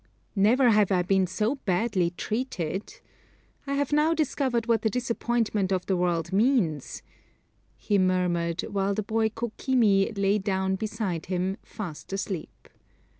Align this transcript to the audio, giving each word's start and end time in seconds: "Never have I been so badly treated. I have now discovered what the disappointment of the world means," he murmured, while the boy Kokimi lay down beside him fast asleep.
"Never 0.35 0.71
have 0.71 0.91
I 0.91 1.03
been 1.03 1.27
so 1.27 1.57
badly 1.63 2.09
treated. 2.17 2.99
I 3.67 3.75
have 3.75 3.93
now 3.93 4.15
discovered 4.15 4.65
what 4.65 4.81
the 4.81 4.89
disappointment 4.89 5.71
of 5.71 5.85
the 5.85 5.95
world 5.95 6.33
means," 6.33 7.03
he 7.77 7.99
murmured, 7.99 8.61
while 8.63 8.95
the 8.95 9.03
boy 9.03 9.29
Kokimi 9.29 10.17
lay 10.17 10.39
down 10.39 10.75
beside 10.75 11.27
him 11.27 11.55
fast 11.61 12.11
asleep. 12.13 12.67